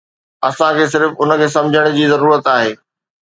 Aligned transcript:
اسان 0.47 0.71
کي 0.77 0.85
صرف 0.93 1.09
ان 1.25 1.29
کي 1.41 1.47
سمجهڻ 1.57 1.85
جي 1.99 2.05
ضرورت 2.13 2.43
آهي 2.55 2.71